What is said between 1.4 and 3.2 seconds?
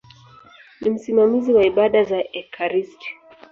wa ibada za ekaristi.